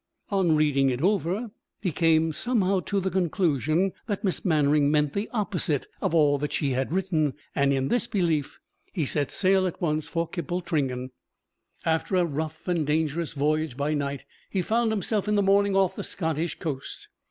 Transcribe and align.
On 0.31 0.55
reading 0.55 0.89
it 0.89 1.03
over, 1.03 1.51
he 1.79 1.91
came 1.91 2.31
somehow 2.33 2.79
to 2.79 2.99
the 2.99 3.11
conclusion 3.11 3.93
that 4.07 4.23
Miss 4.23 4.43
Mannering 4.43 4.89
meant 4.89 5.13
the 5.13 5.29
opposite 5.31 5.85
of 6.01 6.15
all 6.15 6.41
she 6.49 6.71
had 6.71 6.91
written, 6.91 7.35
and 7.53 7.71
in 7.71 7.87
this 7.89 8.07
belief 8.07 8.59
he 8.93 9.05
set 9.05 9.29
sail 9.29 9.67
at 9.67 9.79
once 9.79 10.07
for 10.07 10.27
Kippletringan. 10.27 11.11
After 11.85 12.15
a 12.15 12.25
rough 12.25 12.67
and 12.67 12.87
dangerous 12.87 13.33
voyage 13.33 13.77
by 13.77 13.93
night, 13.93 14.25
he 14.49 14.63
found 14.63 14.89
himself 14.91 15.27
in 15.27 15.35
the 15.35 15.43
morning 15.43 15.75
off 15.75 15.95
the 15.95 16.01
Scottish 16.03 16.57
coast. 16.57 17.07